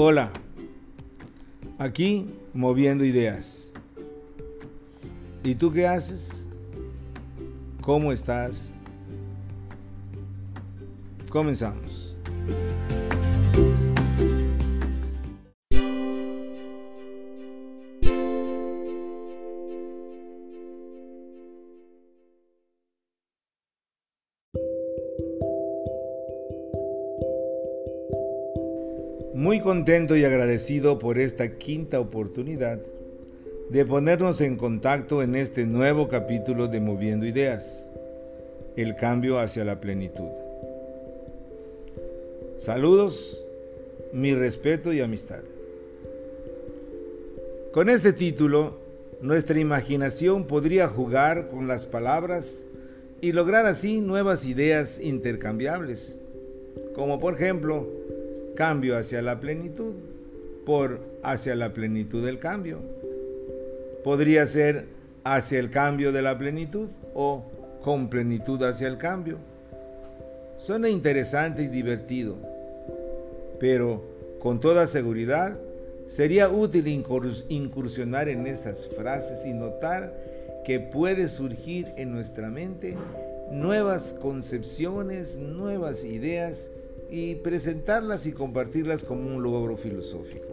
Hola, 0.00 0.30
aquí 1.76 2.32
moviendo 2.54 3.04
ideas. 3.04 3.72
¿Y 5.42 5.56
tú 5.56 5.72
qué 5.72 5.88
haces? 5.88 6.46
¿Cómo 7.80 8.12
estás? 8.12 8.74
Comenzamos. 11.30 12.16
Contento 29.78 30.16
y 30.16 30.24
agradecido 30.24 30.98
por 30.98 31.20
esta 31.20 31.56
quinta 31.56 32.00
oportunidad 32.00 32.80
de 33.70 33.84
ponernos 33.84 34.40
en 34.40 34.56
contacto 34.56 35.22
en 35.22 35.36
este 35.36 35.66
nuevo 35.66 36.08
capítulo 36.08 36.66
de 36.66 36.80
Moviendo 36.80 37.26
Ideas, 37.26 37.88
el 38.76 38.96
cambio 38.96 39.38
hacia 39.38 39.64
la 39.64 39.78
plenitud. 39.78 40.30
Saludos, 42.56 43.44
mi 44.12 44.34
respeto 44.34 44.92
y 44.92 45.00
amistad. 45.00 45.44
Con 47.70 47.88
este 47.88 48.12
título, 48.12 48.78
nuestra 49.20 49.60
imaginación 49.60 50.48
podría 50.48 50.88
jugar 50.88 51.46
con 51.46 51.68
las 51.68 51.86
palabras 51.86 52.64
y 53.20 53.30
lograr 53.30 53.64
así 53.64 54.00
nuevas 54.00 54.44
ideas 54.44 54.98
intercambiables, 54.98 56.18
como 56.96 57.20
por 57.20 57.34
ejemplo, 57.34 57.86
cambio 58.58 58.96
hacia 58.96 59.22
la 59.22 59.38
plenitud 59.38 59.94
por 60.66 60.98
hacia 61.22 61.54
la 61.54 61.72
plenitud 61.72 62.26
del 62.26 62.40
cambio. 62.40 62.80
Podría 64.02 64.46
ser 64.46 64.86
hacia 65.22 65.60
el 65.60 65.70
cambio 65.70 66.10
de 66.10 66.22
la 66.22 66.36
plenitud 66.36 66.88
o 67.14 67.44
con 67.80 68.10
plenitud 68.10 68.60
hacia 68.64 68.88
el 68.88 68.98
cambio. 68.98 69.38
Suena 70.56 70.88
interesante 70.88 71.62
y 71.62 71.68
divertido, 71.68 72.34
pero 73.60 74.02
con 74.40 74.58
toda 74.58 74.88
seguridad 74.88 75.56
sería 76.08 76.48
útil 76.48 76.88
incursionar 76.88 78.28
en 78.28 78.48
estas 78.48 78.88
frases 78.88 79.46
y 79.46 79.52
notar 79.52 80.12
que 80.64 80.80
puede 80.80 81.28
surgir 81.28 81.92
en 81.96 82.10
nuestra 82.10 82.50
mente 82.50 82.96
nuevas 83.52 84.14
concepciones, 84.14 85.38
nuevas 85.38 86.04
ideas 86.04 86.72
y 87.10 87.36
presentarlas 87.36 88.26
y 88.26 88.32
compartirlas 88.32 89.02
como 89.02 89.34
un 89.34 89.42
logro 89.42 89.76
filosófico. 89.76 90.46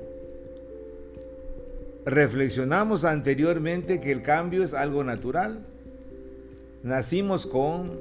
Reflexionamos 2.05 3.03
anteriormente 3.03 3.99
que 3.99 4.11
el 4.11 4.21
cambio 4.21 4.63
es 4.63 4.73
algo 4.73 5.03
natural. 5.03 5.65
Nacimos 6.83 7.45
con, 7.47 7.99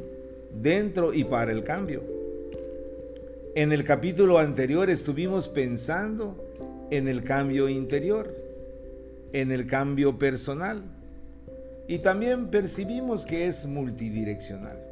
dentro 0.61 1.14
y 1.14 1.24
para 1.24 1.52
el 1.52 1.64
cambio. 1.64 2.02
En 3.55 3.72
el 3.72 3.83
capítulo 3.83 4.38
anterior 4.38 4.91
estuvimos 4.91 5.48
pensando 5.48 6.36
en 6.91 7.08
el 7.08 7.22
cambio 7.22 7.68
interior, 7.68 8.34
en 9.33 9.52
el 9.52 9.66
cambio 9.66 10.18
personal 10.18 10.83
y 11.86 11.98
también 11.98 12.48
percibimos 12.48 13.27
que 13.27 13.46
es 13.46 13.66
multidireccional. 13.66 14.83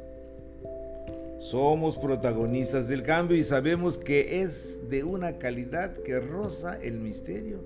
Somos 1.43 1.97
protagonistas 1.97 2.87
del 2.87 3.03
cambio 3.03 3.35
y 3.35 3.43
sabemos 3.43 3.97
que 3.97 4.43
es 4.43 4.89
de 4.89 5.03
una 5.03 5.39
calidad 5.39 5.91
que 5.91 6.21
roza 6.21 6.81
el 6.81 7.01
misterio 7.01 7.59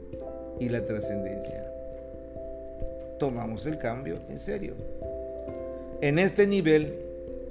y 0.59 0.69
la 0.69 0.83
trascendencia. 0.83 1.63
Tomamos 3.19 3.67
el 3.67 3.77
cambio 3.77 4.17
en 4.29 4.39
serio. 4.39 4.73
En 6.01 6.17
este 6.17 6.47
nivel 6.47 6.95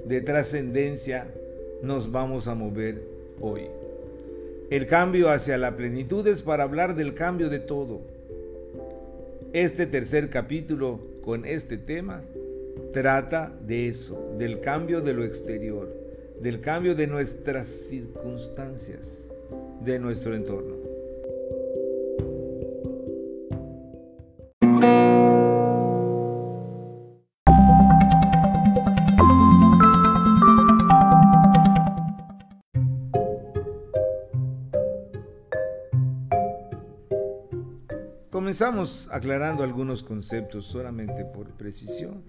de 0.03 0.19
trascendencia 0.19 1.27
nos 1.81 2.11
vamos 2.11 2.49
a 2.49 2.55
mover 2.55 3.01
hoy. 3.39 3.61
El 4.69 4.85
cambio 4.85 5.29
hacia 5.29 5.57
la 5.57 5.77
plenitud 5.77 6.27
es 6.27 6.41
para 6.41 6.63
hablar 6.63 6.97
del 6.97 7.13
cambio 7.13 7.47
de 7.47 7.59
todo. 7.59 8.01
Este 9.53 9.87
tercer 9.87 10.29
capítulo 10.29 10.99
con 11.23 11.45
este 11.45 11.77
tema 11.77 12.21
trata 12.91 13.57
de 13.65 13.87
eso, 13.87 14.35
del 14.37 14.59
cambio 14.59 14.99
de 14.99 15.13
lo 15.13 15.23
exterior 15.23 16.06
del 16.41 16.61
cambio 16.61 16.95
de 16.95 17.07
nuestras 17.07 17.67
circunstancias, 17.67 19.29
de 19.81 19.99
nuestro 19.99 20.35
entorno. 20.35 20.75
Comenzamos 38.29 39.09
aclarando 39.11 39.63
algunos 39.63 40.03
conceptos 40.03 40.65
solamente 40.67 41.25
por 41.25 41.57
precisión. 41.57 42.23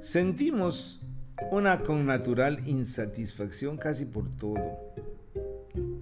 Sentimos 0.00 1.02
una 1.50 1.82
connatural 1.82 2.66
insatisfacción 2.68 3.76
casi 3.76 4.04
por 4.04 4.30
todo, 4.38 4.78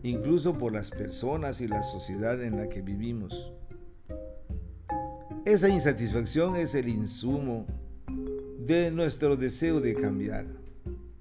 incluso 0.02 0.58
por 0.58 0.72
las 0.72 0.90
personas 0.90 1.62
y 1.62 1.68
la 1.68 1.82
sociedad 1.82 2.42
en 2.42 2.56
la 2.56 2.68
que 2.68 2.82
vivimos. 2.82 3.52
Esa 5.46 5.70
insatisfacción 5.70 6.56
es 6.56 6.74
el 6.74 6.88
insumo 6.88 7.66
de 8.58 8.90
nuestro 8.90 9.36
deseo 9.36 9.80
de 9.80 9.94
cambiar, 9.94 10.44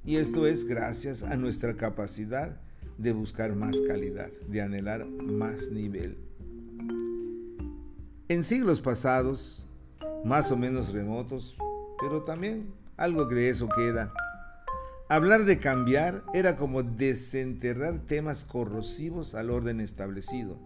y 0.04 0.18
esto 0.18 0.46
es 0.46 0.66
gracias 0.66 1.24
a 1.24 1.38
nuestra 1.38 1.78
capacidad 1.78 2.60
de 2.98 3.14
buscar 3.14 3.56
más 3.56 3.80
calidad, 3.80 4.30
de 4.50 4.62
anhelar 4.62 5.06
más 5.06 5.72
nivel. 5.72 6.18
En 8.28 8.44
siglos 8.44 8.82
pasados, 8.82 9.66
más 10.26 10.52
o 10.52 10.58
menos 10.58 10.92
remotos, 10.92 11.56
pero 12.02 12.24
también 12.24 12.74
algo 12.98 13.28
que 13.28 13.36
de 13.36 13.50
eso 13.50 13.70
queda. 13.70 14.12
Hablar 15.10 15.46
de 15.46 15.60
cambiar 15.60 16.24
era 16.34 16.58
como 16.58 16.84
desenterrar 16.84 18.00
temas 18.00 18.44
corrosivos 18.44 19.36
al 19.36 19.52
orden 19.52 19.80
establecido, 19.80 20.58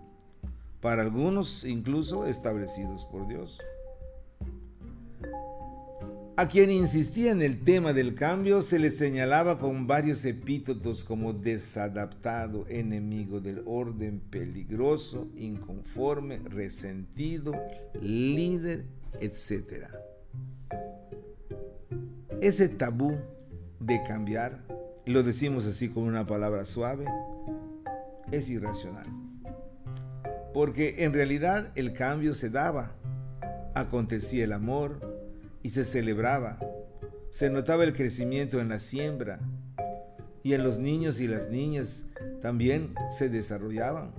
para 0.82 1.04
algunos 1.04 1.64
incluso 1.64 2.26
establecidos 2.26 3.06
por 3.06 3.28
Dios. 3.28 3.60
A 6.38 6.48
quien 6.48 6.72
insistía 6.72 7.32
en 7.34 7.44
el 7.44 7.60
tema 7.60 7.94
del 7.94 8.16
cambio 8.16 8.64
se 8.64 8.80
le 8.80 8.90
señalaba 8.90 9.60
con 9.60 9.86
varios 9.86 10.26
epítetos 10.26 11.04
como 11.04 11.34
desadaptado, 11.34 12.66
enemigo 12.68 13.42
del 13.42 13.62
orden, 13.68 14.22
peligroso, 14.22 15.28
inconforme, 15.36 16.40
resentido, 16.40 17.54
líder, 18.02 18.86
etc. 19.20 19.86
Ese 22.42 22.70
tabú 22.70 23.20
de 23.80 24.02
cambiar, 24.02 24.64
lo 25.06 25.22
decimos 25.22 25.68
así 25.68 25.90
con 25.90 26.06
una 26.06 26.26
palabra 26.26 26.66
suave, 26.66 27.06
es 28.32 28.50
irracional. 28.50 29.06
Porque 30.52 31.04
en 31.04 31.14
realidad 31.14 31.72
el 31.76 31.94
cambio 31.94 32.34
se 32.34 32.50
daba, 32.50 32.96
acontecía 33.76 34.46
el 34.46 34.54
amor 34.54 35.00
y 35.62 35.70
se 35.70 35.84
celebraba, 35.84 36.58
se 37.30 37.52
notaba 37.52 37.84
el 37.84 37.94
crecimiento 37.94 38.60
en 38.60 38.70
la 38.70 38.80
siembra 38.80 39.40
y 40.42 40.54
en 40.54 40.64
los 40.64 40.80
niños 40.80 41.22
y 41.22 41.28
las 41.28 41.48
niñas 41.48 42.08
también 42.42 42.96
se 43.12 43.30
desarrollaban. 43.30 44.16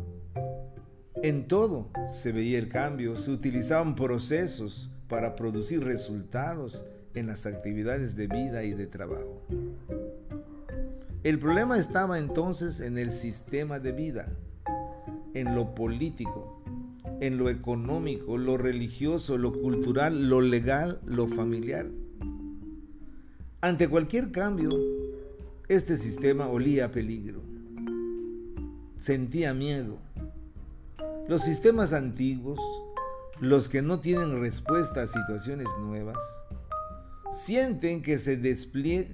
En 1.24 1.48
todo 1.48 1.90
se 2.08 2.30
veía 2.30 2.60
el 2.60 2.68
cambio, 2.68 3.16
se 3.16 3.32
utilizaban 3.32 3.96
procesos 3.96 4.92
para 5.08 5.34
producir 5.34 5.82
resultados 5.82 6.84
en 7.14 7.26
las 7.26 7.46
actividades 7.46 8.16
de 8.16 8.26
vida 8.26 8.64
y 8.64 8.72
de 8.72 8.86
trabajo. 8.86 9.42
El 11.22 11.38
problema 11.38 11.78
estaba 11.78 12.18
entonces 12.18 12.80
en 12.80 12.98
el 12.98 13.12
sistema 13.12 13.78
de 13.78 13.92
vida, 13.92 14.32
en 15.34 15.54
lo 15.54 15.74
político, 15.74 16.62
en 17.20 17.38
lo 17.38 17.48
económico, 17.48 18.36
lo 18.36 18.56
religioso, 18.56 19.38
lo 19.38 19.52
cultural, 19.52 20.28
lo 20.28 20.40
legal, 20.40 21.00
lo 21.06 21.28
familiar. 21.28 21.86
Ante 23.60 23.88
cualquier 23.88 24.32
cambio, 24.32 24.70
este 25.68 25.96
sistema 25.96 26.48
olía 26.48 26.86
a 26.86 26.90
peligro, 26.90 27.40
sentía 28.96 29.54
miedo. 29.54 29.98
Los 31.28 31.42
sistemas 31.42 31.92
antiguos, 31.92 32.58
los 33.40 33.68
que 33.68 33.82
no 33.82 34.00
tienen 34.00 34.40
respuesta 34.40 35.02
a 35.02 35.06
situaciones 35.06 35.68
nuevas, 35.80 36.18
sienten 37.32 38.02
que 38.02 38.18
se 38.18 38.36
despliegue, 38.36 39.08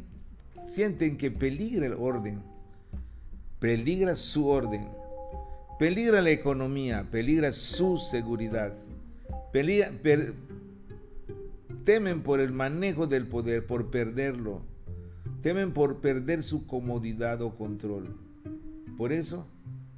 sienten 0.67 1.17
que 1.17 1.31
peligra 1.31 1.87
el 1.87 1.95
orden, 1.95 2.43
peligra 3.59 4.15
su 4.15 4.47
orden, 4.47 4.87
Peligra 5.79 6.21
la 6.23 6.31
economía, 6.31 7.07
peligra 7.09 7.53
su 7.53 7.99
seguridad. 7.99 8.75
temen 11.85 12.23
por 12.25 12.41
el 12.41 12.51
manejo 12.51 13.07
del 13.07 13.29
poder, 13.29 13.65
por 13.65 13.89
perderlo. 13.89 14.63
Temen 15.41 15.73
por 15.73 16.01
perder 16.01 16.43
su 16.43 16.67
comodidad 16.67 17.43
o 17.43 17.55
control. 17.55 18.17
Por 18.97 19.13
eso, 19.13 19.47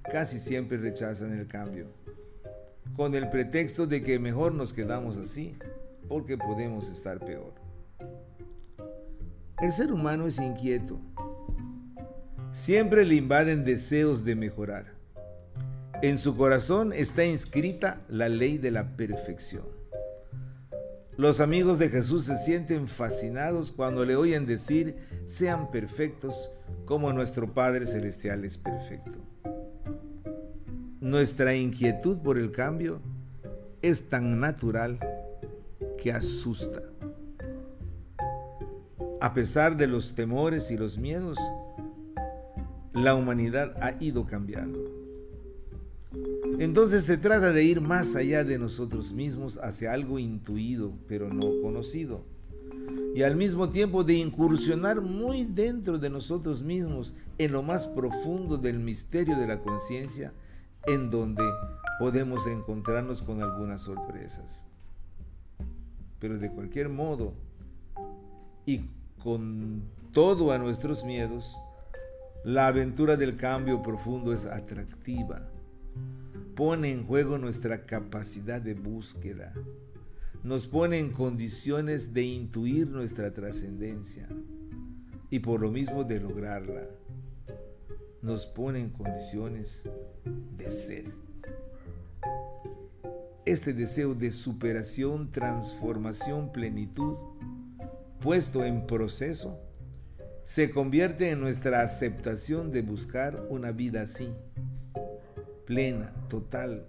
casi 0.03 0.39
siempre 0.39 0.77
rechazan 0.77 1.33
el 1.33 1.47
cambio, 1.47 1.87
con 2.95 3.15
el 3.15 3.31
pretexto 3.31 3.87
de 3.87 4.03
que 4.03 4.19
mejor 4.19 4.53
nos 4.53 4.75
quedamos 4.75 5.17
así, 5.17 5.57
porque 6.09 6.37
podemos 6.37 6.91
estar 6.91 7.25
peor. 7.25 7.55
El 9.63 9.73
ser 9.73 9.93
humano 9.93 10.27
es 10.27 10.39
inquieto. 10.39 10.99
Siempre 12.51 13.05
le 13.05 13.17
invaden 13.17 13.63
deseos 13.65 14.25
de 14.25 14.35
mejorar. 14.35 14.95
En 16.03 16.17
su 16.17 16.35
corazón 16.35 16.95
está 16.95 17.27
inscrita 17.27 18.01
la 18.09 18.31
ley 18.31 18.57
de 18.57 18.71
la 18.71 18.97
perfección. 18.97 19.67
Los 21.19 21.41
amigos 21.41 21.79
de 21.79 21.91
Jesús 21.91 22.25
se 22.25 22.39
sienten 22.39 22.89
fascinados 22.89 23.71
cuando 23.71 24.07
le 24.07 24.17
oyen 24.17 24.47
decir, 24.47 24.97
sean 25.27 25.71
perfectos 25.71 26.51
como 26.87 27.13
nuestro 27.13 27.53
Padre 27.53 27.87
Celestial 27.87 28.47
es 28.47 28.57
perfecto. 28.57 29.19
Nuestra 31.01 31.55
inquietud 31.55 32.19
por 32.23 32.39
el 32.39 32.51
cambio 32.51 33.03
es 33.83 34.09
tan 34.09 34.41
natural 34.41 34.99
que 35.99 36.13
asusta. 36.13 36.90
A 39.21 39.35
pesar 39.35 39.77
de 39.77 39.87
los 39.87 40.15
temores 40.15 40.71
y 40.71 40.79
los 40.79 40.97
miedos, 40.97 41.37
la 42.95 43.15
humanidad 43.15 43.77
ha 43.83 44.03
ido 44.03 44.27
cambiando. 44.27 44.81
Entonces 46.59 47.05
se 47.05 47.19
trata 47.19 47.53
de 47.53 47.63
ir 47.63 47.83
más 47.83 48.17
allá 48.17 48.45
de 48.45 48.59
nosotros 48.59 49.13
mismos 49.13 49.59
hacia 49.63 49.93
algo 49.93 50.19
intuido, 50.19 50.95
pero 51.07 51.29
no 51.33 51.61
conocido. 51.63 52.23
Y 53.15 53.23
al 53.23 53.37
mismo 53.37 53.69
tiempo 53.69 54.05
de 54.05 54.15
incursionar 54.15 55.03
muy 55.03 55.45
dentro 55.45 55.99
de 55.99 56.09
nosotros 56.09 56.63
mismos, 56.63 57.15
en 57.37 57.53
lo 57.53 57.63
más 57.63 57.87
profundo 57.87 58.57
del 58.57 58.79
misterio 58.79 59.37
de 59.37 59.47
la 59.47 59.61
conciencia, 59.61 60.33
en 60.87 61.11
donde 61.11 61.45
podemos 61.99 62.47
encontrarnos 62.47 63.23
con 63.23 63.43
algunas 63.43 63.83
sorpresas. 63.83 64.67
Pero 66.19 66.39
de 66.39 66.51
cualquier 66.51 66.89
modo, 66.89 67.35
y 68.65 68.83
con 69.23 69.83
todo 70.13 70.53
a 70.53 70.59
nuestros 70.59 71.05
miedos, 71.05 71.57
la 72.45 72.67
aventura 72.67 73.17
del 73.17 73.37
cambio 73.37 73.83
profundo 73.83 74.33
es 74.33 74.47
atractiva 74.47 75.51
pone 76.61 76.93
en 76.93 77.07
juego 77.07 77.39
nuestra 77.39 77.87
capacidad 77.87 78.61
de 78.61 78.75
búsqueda, 78.75 79.55
nos 80.43 80.67
pone 80.67 80.99
en 80.99 81.11
condiciones 81.11 82.13
de 82.13 82.23
intuir 82.23 82.87
nuestra 82.87 83.33
trascendencia 83.33 84.29
y 85.31 85.39
por 85.39 85.63
lo 85.63 85.71
mismo 85.71 86.05
de 86.05 86.21
lograrla, 86.21 86.83
nos 88.21 88.47
pone 88.47 88.81
en 88.81 88.91
condiciones 88.91 89.89
de 90.59 90.71
ser. 90.71 91.05
Este 93.47 93.73
deseo 93.73 94.15
de 94.15 94.31
superación, 94.31 95.33
transformación, 95.33 96.53
plenitud, 96.53 97.17
puesto 98.21 98.65
en 98.65 98.87
proceso, 98.87 99.59
se 100.45 100.71
convierte 100.71 101.31
en 101.31 101.41
nuestra 101.41 101.83
aceptación 101.83 102.71
de 102.71 102.83
buscar 102.83 103.47
una 103.49 103.73
vida 103.73 104.03
así 104.03 104.35
plena, 105.65 106.13
total, 106.29 106.85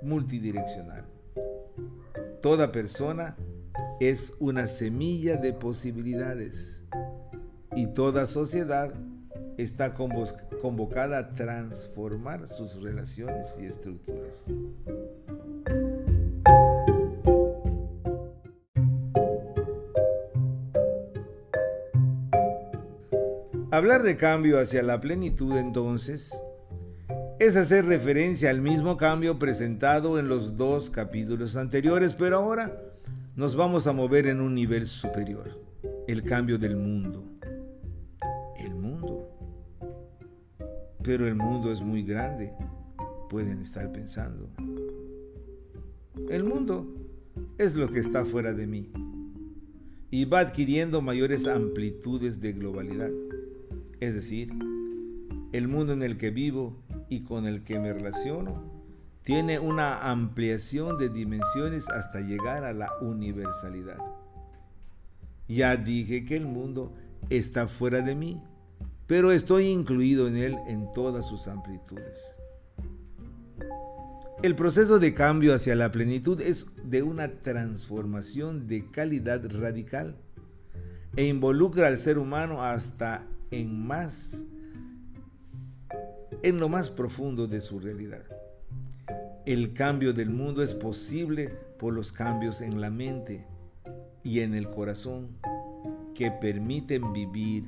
multidireccional. 0.00 1.04
Toda 2.40 2.70
persona 2.70 3.36
es 3.98 4.34
una 4.38 4.68
semilla 4.68 5.36
de 5.36 5.52
posibilidades 5.52 6.84
y 7.74 7.88
toda 7.88 8.26
sociedad 8.26 8.94
está 9.56 9.94
convocada 9.94 11.18
a 11.18 11.34
transformar 11.34 12.46
sus 12.46 12.82
relaciones 12.82 13.58
y 13.60 13.66
estructuras. 13.66 14.48
Hablar 23.74 24.04
de 24.04 24.16
cambio 24.16 24.60
hacia 24.60 24.84
la 24.84 25.00
plenitud 25.00 25.56
entonces 25.56 26.40
es 27.40 27.56
hacer 27.56 27.84
referencia 27.86 28.50
al 28.50 28.60
mismo 28.60 28.96
cambio 28.96 29.36
presentado 29.40 30.20
en 30.20 30.28
los 30.28 30.56
dos 30.56 30.90
capítulos 30.90 31.56
anteriores, 31.56 32.12
pero 32.12 32.36
ahora 32.36 32.80
nos 33.34 33.56
vamos 33.56 33.88
a 33.88 33.92
mover 33.92 34.28
en 34.28 34.40
un 34.40 34.54
nivel 34.54 34.86
superior, 34.86 35.60
el 36.06 36.22
cambio 36.22 36.56
del 36.56 36.76
mundo. 36.76 37.24
El 38.64 38.76
mundo. 38.76 39.28
Pero 41.02 41.26
el 41.26 41.34
mundo 41.34 41.72
es 41.72 41.82
muy 41.82 42.04
grande, 42.04 42.52
pueden 43.28 43.60
estar 43.60 43.90
pensando. 43.90 44.50
El 46.30 46.44
mundo 46.44 46.86
es 47.58 47.74
lo 47.74 47.90
que 47.90 47.98
está 47.98 48.24
fuera 48.24 48.52
de 48.52 48.68
mí 48.68 48.92
y 50.12 50.26
va 50.26 50.38
adquiriendo 50.38 51.02
mayores 51.02 51.48
amplitudes 51.48 52.40
de 52.40 52.52
globalidad. 52.52 53.10
Es 54.04 54.14
decir, 54.14 54.52
el 55.52 55.66
mundo 55.66 55.94
en 55.94 56.02
el 56.02 56.18
que 56.18 56.30
vivo 56.30 56.76
y 57.08 57.22
con 57.22 57.46
el 57.46 57.64
que 57.64 57.78
me 57.78 57.90
relaciono 57.90 58.70
tiene 59.22 59.58
una 59.58 60.10
ampliación 60.10 60.98
de 60.98 61.08
dimensiones 61.08 61.88
hasta 61.88 62.20
llegar 62.20 62.64
a 62.64 62.74
la 62.74 62.90
universalidad. 63.00 63.96
Ya 65.48 65.78
dije 65.78 66.26
que 66.26 66.36
el 66.36 66.44
mundo 66.44 66.92
está 67.30 67.66
fuera 67.66 68.02
de 68.02 68.14
mí, 68.14 68.42
pero 69.06 69.32
estoy 69.32 69.68
incluido 69.68 70.28
en 70.28 70.36
él 70.36 70.56
en 70.66 70.92
todas 70.92 71.26
sus 71.26 71.48
amplitudes. 71.48 72.36
El 74.42 74.54
proceso 74.54 74.98
de 74.98 75.14
cambio 75.14 75.54
hacia 75.54 75.74
la 75.76 75.90
plenitud 75.90 76.42
es 76.42 76.66
de 76.84 77.02
una 77.02 77.28
transformación 77.40 78.66
de 78.66 78.84
calidad 78.90 79.42
radical 79.50 80.14
e 81.16 81.24
involucra 81.24 81.86
al 81.86 81.96
ser 81.96 82.18
humano 82.18 82.62
hasta 82.62 83.26
en 83.60 83.86
más 83.86 84.46
en 86.42 86.60
lo 86.60 86.68
más 86.68 86.90
profundo 86.90 87.46
de 87.46 87.60
su 87.60 87.80
realidad. 87.80 88.22
El 89.46 89.72
cambio 89.72 90.12
del 90.12 90.28
mundo 90.28 90.62
es 90.62 90.74
posible 90.74 91.48
por 91.78 91.94
los 91.94 92.12
cambios 92.12 92.60
en 92.60 92.82
la 92.82 92.90
mente 92.90 93.46
y 94.22 94.40
en 94.40 94.54
el 94.54 94.68
corazón 94.68 95.28
que 96.14 96.30
permiten 96.30 97.12
vivir 97.14 97.64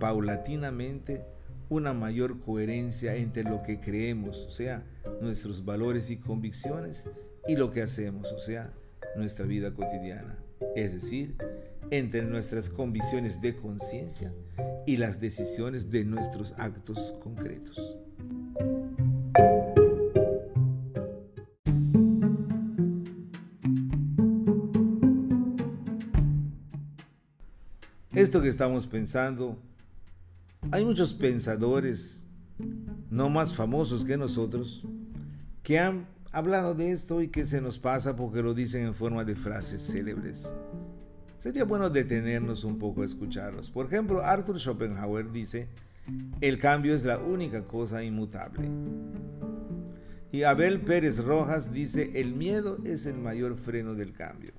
paulatinamente 0.00 1.24
una 1.68 1.94
mayor 1.94 2.40
coherencia 2.40 3.14
entre 3.14 3.44
lo 3.44 3.62
que 3.62 3.80
creemos, 3.80 4.44
o 4.44 4.50
sea, 4.50 4.84
nuestros 5.20 5.64
valores 5.64 6.10
y 6.10 6.16
convicciones, 6.16 7.08
y 7.46 7.54
lo 7.54 7.70
que 7.70 7.82
hacemos, 7.82 8.32
o 8.32 8.40
sea, 8.40 8.72
nuestra 9.16 9.46
vida 9.46 9.72
cotidiana. 9.72 10.36
Es 10.74 10.92
decir, 10.92 11.36
entre 11.90 12.22
nuestras 12.22 12.68
convicciones 12.68 13.40
de 13.40 13.54
conciencia 13.56 14.32
y 14.86 14.96
las 14.96 15.20
decisiones 15.20 15.90
de 15.90 16.04
nuestros 16.04 16.54
actos 16.56 17.14
concretos. 17.20 17.98
Esto 28.12 28.42
que 28.42 28.48
estamos 28.48 28.86
pensando, 28.86 29.58
hay 30.72 30.84
muchos 30.84 31.14
pensadores, 31.14 32.22
no 33.08 33.30
más 33.30 33.54
famosos 33.54 34.04
que 34.04 34.18
nosotros, 34.18 34.84
que 35.62 35.78
han 35.78 36.06
hablado 36.32 36.74
de 36.74 36.92
esto 36.92 37.22
y 37.22 37.28
que 37.28 37.44
se 37.46 37.60
nos 37.60 37.78
pasa 37.78 38.16
porque 38.16 38.42
lo 38.42 38.52
dicen 38.52 38.84
en 38.84 38.94
forma 38.94 39.24
de 39.24 39.36
frases 39.36 39.80
célebres. 39.80 40.52
Sería 41.40 41.64
bueno 41.64 41.88
detenernos 41.88 42.64
un 42.64 42.78
poco 42.78 43.00
a 43.00 43.06
escucharlos. 43.06 43.70
Por 43.70 43.86
ejemplo, 43.86 44.22
Arthur 44.22 44.60
Schopenhauer 44.60 45.32
dice, 45.32 45.68
el 46.42 46.58
cambio 46.58 46.94
es 46.94 47.02
la 47.06 47.18
única 47.18 47.64
cosa 47.64 48.04
inmutable. 48.04 48.68
Y 50.30 50.42
Abel 50.42 50.82
Pérez 50.82 51.24
Rojas 51.24 51.72
dice, 51.72 52.10
el 52.20 52.34
miedo 52.34 52.76
es 52.84 53.06
el 53.06 53.16
mayor 53.16 53.56
freno 53.56 53.94
del 53.94 54.12
cambio. 54.12 54.52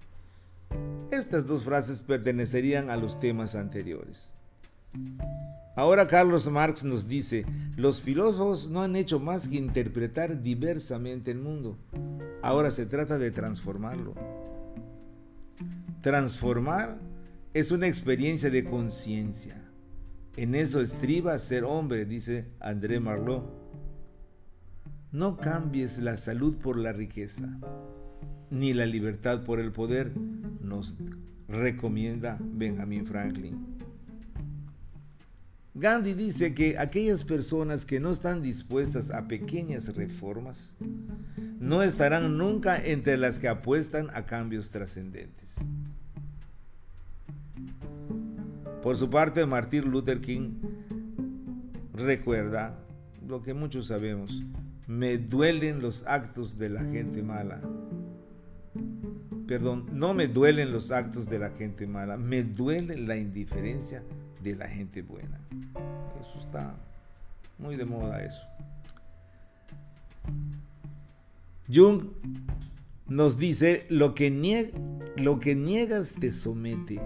Estas 1.12 1.46
dos 1.46 1.62
frases 1.62 2.02
pertenecerían 2.02 2.90
a 2.90 2.98
los 2.98 3.20
temas 3.20 3.54
anteriores. 3.54 4.34
Ahora 5.76 6.08
Carlos 6.08 6.50
Marx 6.50 6.84
nos 6.84 7.08
dice, 7.08 7.46
los 7.76 8.02
filósofos 8.02 8.70
no 8.72 8.82
han 8.82 8.96
hecho 8.96 9.20
más 9.20 9.48
que 9.48 9.58
interpretar 9.58 10.42
diversamente 10.42 11.30
el 11.30 11.38
mundo. 11.38 11.78
Ahora 12.42 12.72
se 12.72 12.88
trata 12.88 13.20
de 13.20 13.30
transformarlo. 13.30 14.41
Transformar 16.02 17.00
es 17.54 17.70
una 17.70 17.86
experiencia 17.86 18.50
de 18.50 18.64
conciencia. 18.64 19.62
En 20.36 20.56
eso 20.56 20.82
estriba 20.82 21.38
ser 21.38 21.64
hombre, 21.64 22.06
dice 22.06 22.48
André 22.60 23.00
Marlot. 23.00 23.62
no 25.12 25.38
cambies 25.38 26.00
la 26.00 26.18
salud 26.18 26.56
por 26.58 26.78
la 26.78 26.92
riqueza, 26.92 27.60
ni 28.50 28.74
la 28.74 28.88
libertad 28.88 29.44
por 29.44 29.60
el 29.60 29.72
poder, 29.72 30.12
nos 30.62 30.96
recomienda 31.48 32.40
Benjamin 32.40 33.06
Franklin. 33.06 33.78
Gandhi 35.74 36.14
dice 36.14 36.54
que 36.54 36.78
aquellas 36.78 37.24
personas 37.24 37.86
que 37.86 38.00
no 38.00 38.12
están 38.12 38.42
dispuestas 38.42 39.12
a 39.12 39.28
pequeñas 39.28 39.96
reformas 39.96 40.74
no 41.60 41.84
estarán 41.84 42.38
nunca 42.38 42.78
entre 42.84 43.18
las 43.18 43.40
que 43.40 43.48
apuestan 43.48 44.10
a 44.14 44.26
cambios 44.26 44.70
trascendentes. 44.70 45.58
Por 48.82 48.96
su 48.96 49.10
parte, 49.10 49.46
Martin 49.46 49.92
Luther 49.92 50.22
King 50.22 50.54
recuerda 51.94 52.80
lo 53.28 53.42
que 53.42 53.54
muchos 53.54 53.88
sabemos, 53.88 54.44
me 54.88 55.18
duelen 55.18 55.82
los 55.82 56.06
actos 56.08 56.58
de 56.58 56.70
la 56.70 56.84
gente 56.84 57.22
mala. 57.22 57.62
Perdón, 59.48 59.88
no 59.94 60.14
me 60.14 60.28
duelen 60.28 60.72
los 60.72 60.92
actos 60.92 61.30
de 61.30 61.40
la 61.40 61.52
gente 61.52 61.86
mala, 61.86 62.18
me 62.18 62.44
duele 62.44 62.98
la 62.98 63.16
indiferencia 63.16 64.04
de 64.42 64.56
la 64.56 64.68
gente 64.68 65.02
buena. 65.02 65.40
Eso 66.20 66.40
está 66.40 66.76
muy 67.60 67.76
de 67.76 67.86
moda 67.86 68.24
eso. 68.24 68.48
Jung 71.72 72.10
nos 73.08 73.38
dice, 73.38 73.86
lo 73.90 74.16
que, 74.16 74.72
lo 75.18 75.40
que 75.40 75.56
niegas 75.56 76.16
te 76.16 76.32
somete, 76.32 77.00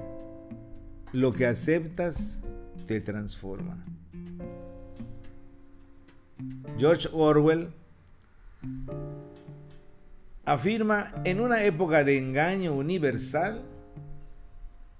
lo 1.13 1.33
que 1.33 1.45
aceptas 1.45 2.43
te 2.87 3.01
transforma. 3.01 3.83
George 6.77 7.07
Orwell 7.13 7.69
afirma, 10.43 11.11
en 11.23 11.39
una 11.39 11.63
época 11.63 12.03
de 12.03 12.17
engaño 12.17 12.75
universal, 12.75 13.63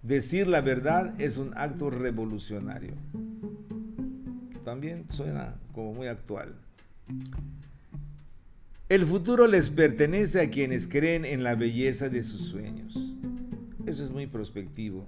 decir 0.01 0.47
la 0.47 0.61
verdad 0.61 1.19
es 1.19 1.37
un 1.37 1.51
acto 1.55 1.89
revolucionario. 1.89 2.93
También 4.63 5.05
suena 5.09 5.55
como 5.73 5.93
muy 5.93 6.07
actual. 6.07 6.55
El 8.87 9.05
futuro 9.05 9.47
les 9.47 9.69
pertenece 9.69 10.41
a 10.41 10.49
quienes 10.49 10.87
creen 10.87 11.25
en 11.25 11.43
la 11.43 11.55
belleza 11.55 12.09
de 12.09 12.23
sus 12.23 12.47
sueños. 12.47 12.95
Eso 13.85 14.03
es 14.03 14.11
muy 14.11 14.27
prospectivo. 14.27 15.05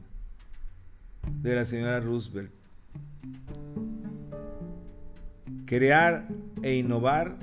De 1.41 1.55
la 1.55 1.65
señora 1.65 2.00
Roosevelt. 2.00 2.51
Crear 5.65 6.27
e 6.63 6.75
innovar 6.75 7.38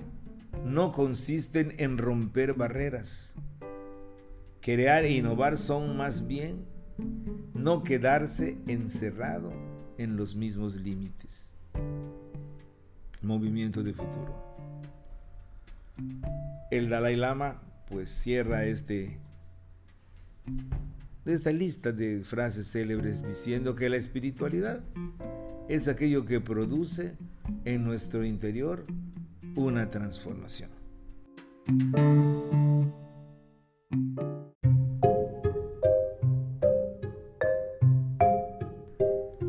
no 0.65 0.93
consisten 0.93 1.75
en 1.79 1.99
romper 1.99 2.55
barreras. 2.55 3.37
Crear 4.61 5.05
e 5.05 5.13
innovar 5.13 5.59
son 5.59 5.97
más 5.97 6.27
bien 6.27 6.65
no 7.55 7.83
quedarse 7.83 8.59
encerrado 8.67 9.53
en 9.99 10.17
los 10.17 10.35
mismos 10.35 10.77
límites. 10.77 11.53
Movimiento 13.23 13.83
de 13.83 13.93
futuro. 13.93 14.43
El 16.71 16.89
Dalai 16.89 17.17
Lama 17.17 17.63
pues 17.91 18.11
cierra 18.11 18.65
este 18.65 19.19
esta 21.33 21.53
lista 21.53 21.93
de 21.93 22.21
frases 22.23 22.67
célebres 22.67 23.27
diciendo 23.27 23.75
que 23.75 23.89
la 23.89 23.97
espiritualidad 23.97 24.81
es 25.69 25.89
aquello 25.89 26.25
que 26.25 26.41
produce 26.41 27.17
en 27.65 27.85
nuestro 27.85 28.25
interior 28.25 28.85
una 29.57 29.91
transformación. 29.91 30.71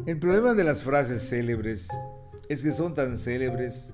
El 0.05 0.20
problema 0.20 0.53
de 0.53 0.63
las 0.63 0.84
frases 0.84 1.27
célebres 1.27 1.89
es 2.48 2.63
que 2.63 2.72
son 2.72 2.94
tan 2.94 3.17
célebres 3.17 3.94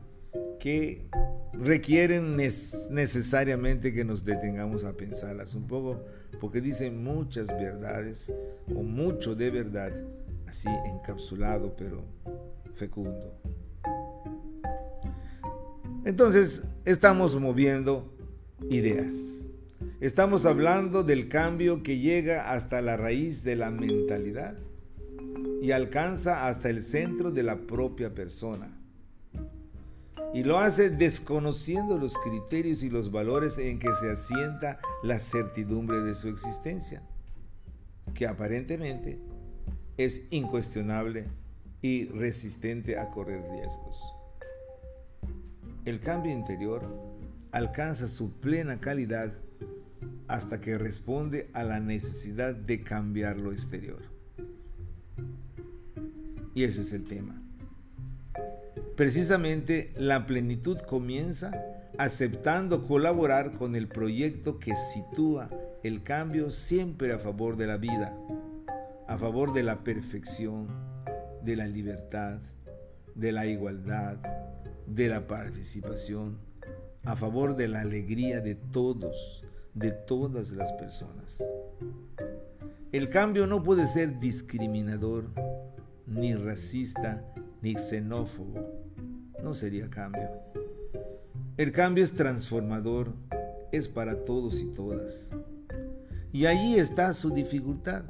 que 0.60 1.10
requieren 1.54 2.36
necesariamente 2.36 3.94
que 3.94 4.06
nos 4.06 4.24
detengamos 4.24 4.84
a 4.84 4.94
pensarlas 4.94 5.56
un 5.56 5.68
poco, 5.68 6.04
porque 6.42 6.60
dicen 6.60 7.04
muchas 7.04 7.48
verdades 7.50 8.34
o 8.76 8.82
mucho 8.82 9.36
de 9.36 9.52
verdad, 9.52 9.94
así 10.48 10.68
encapsulado 10.88 11.76
pero 11.78 12.04
fecundo. 12.74 13.40
Entonces, 16.04 16.64
estamos 16.84 17.40
moviendo 17.40 18.12
ideas. 18.72 19.46
Estamos 20.00 20.48
hablando 20.48 21.04
del 21.04 21.30
cambio 21.30 21.84
que 21.84 22.00
llega 22.00 22.52
hasta 22.52 22.82
la 22.82 22.98
raíz 22.98 23.44
de 23.44 23.56
la 23.56 23.70
mentalidad 23.70 24.58
y 25.62 25.72
alcanza 25.72 26.48
hasta 26.48 26.72
el 26.72 26.82
centro 26.82 27.32
de 27.32 27.44
la 27.44 27.68
propia 27.68 28.16
persona. 28.16 28.81
Y 30.34 30.44
lo 30.44 30.60
hace 30.60 30.90
desconociendo 30.90 31.98
los 31.98 32.18
criterios 32.18 32.84
y 32.84 32.90
los 32.90 33.12
valores 33.12 33.58
en 33.58 33.80
que 33.80 33.94
se 33.94 34.12
asienta 34.12 34.80
la 35.04 35.20
certidumbre 35.20 36.02
de 36.02 36.16
su 36.16 36.30
existencia, 36.30 37.04
que 38.14 38.28
aparentemente 38.28 39.20
es 39.98 40.22
incuestionable 40.30 41.28
y 41.82 42.06
resistente 42.06 42.98
a 42.98 43.10
correr 43.10 43.44
riesgos. 43.50 44.02
El 45.84 46.00
cambio 46.00 46.32
interior 46.32 46.88
alcanza 47.52 48.08
su 48.08 48.32
plena 48.40 48.80
calidad 48.80 49.34
hasta 50.28 50.62
que 50.62 50.78
responde 50.78 51.50
a 51.54 51.64
la 51.64 51.80
necesidad 51.80 52.56
de 52.56 52.82
cambiar 52.84 53.38
lo 53.38 53.52
exterior. 53.52 54.02
Y 56.54 56.64
ese 56.64 56.82
es 56.82 56.94
el 56.94 57.04
tema. 57.04 57.41
Precisamente 59.02 59.92
la 59.96 60.28
plenitud 60.28 60.78
comienza 60.78 61.52
aceptando 61.98 62.86
colaborar 62.86 63.54
con 63.54 63.76
el 63.76 63.88
proyecto 63.88 64.60
que 64.60 64.76
sitúa 64.76 65.50
el 65.82 66.04
cambio 66.04 66.52
siempre 66.52 67.12
a 67.12 67.18
favor 67.18 67.58
de 67.58 67.66
la 67.66 67.78
vida, 67.78 68.16
a 69.08 69.18
favor 69.18 69.54
de 69.54 69.64
la 69.64 69.84
perfección, 69.84 70.68
de 71.44 71.56
la 71.56 71.66
libertad, 71.66 72.42
de 73.16 73.32
la 73.32 73.48
igualdad, 73.48 74.18
de 74.86 75.10
la 75.10 75.26
participación, 75.26 76.38
a 77.04 77.16
favor 77.16 77.56
de 77.56 77.70
la 77.70 77.82
alegría 77.82 78.40
de 78.40 78.54
todos, 78.54 79.44
de 79.74 79.94
todas 79.94 80.52
las 80.52 80.74
personas. 80.74 81.44
El 82.92 83.10
cambio 83.10 83.48
no 83.48 83.64
puede 83.64 83.88
ser 83.88 84.20
discriminador, 84.20 85.26
ni 86.06 86.36
racista, 86.36 87.26
ni 87.64 87.74
xenófobo. 87.74 88.82
No 89.44 89.54
sería 89.54 89.90
cambio. 89.90 90.30
El 91.58 91.72
cambio 91.72 92.04
es 92.04 92.14
transformador, 92.14 93.14
es 93.72 93.88
para 93.88 94.24
todos 94.26 94.60
y 94.60 94.66
todas. 94.66 95.32
Y 96.32 96.46
allí 96.46 96.76
está 96.76 97.14
su 97.14 97.32
dificultad. 97.32 98.04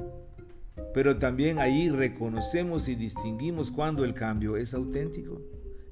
Pero 0.94 1.18
también 1.18 1.60
ahí 1.60 1.90
reconocemos 1.90 2.90
y 2.90 2.96
distinguimos 2.96 3.72
cuando 3.72 4.04
el 4.04 4.14
cambio 4.14 4.58
es 4.58 4.74
auténtico, 4.74 5.42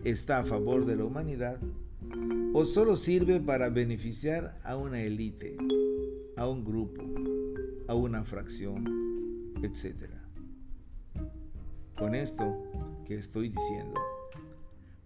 está 0.04 0.40
a 0.40 0.46
favor 0.46 0.86
de 0.86 0.98
la 0.98 1.06
humanidad 1.06 1.60
o 2.54 2.66
solo 2.66 2.96
sirve 2.96 3.40
para 3.40 3.70
beneficiar 3.70 4.60
a 4.64 4.76
una 4.76 5.02
élite, 5.02 5.56
a 6.36 6.48
un 6.48 6.66
grupo, 6.66 7.04
a 7.88 7.94
una 7.94 8.24
fracción, 8.24 9.54
etc. 9.62 10.10
Con 11.98 12.16
esto 12.16 12.64
que 13.06 13.16
estoy 13.16 13.50
diciendo, 13.50 14.00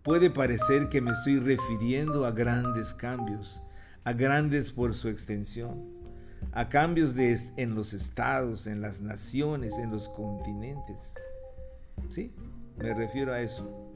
puede 0.04 0.30
parecer 0.30 0.90
que 0.90 1.02
me 1.02 1.12
estoy 1.12 1.40
refiriendo 1.40 2.26
a 2.26 2.32
grandes 2.32 2.94
cambios, 2.94 3.62
a 4.04 4.14
grandes 4.14 4.72
por 4.72 4.94
su 4.94 5.08
extensión, 5.08 5.82
a 6.52 6.68
cambios 6.68 7.16
en 7.18 7.74
los 7.74 7.94
estados, 7.94 8.68
en 8.68 8.82
las 8.82 9.02
naciones, 9.02 9.78
en 9.78 9.92
los 9.92 10.10
continentes. 10.10 11.14
Sí, 12.10 12.34
me 12.78 12.94
refiero 12.94 13.34
a 13.34 13.42
eso. 13.42 13.94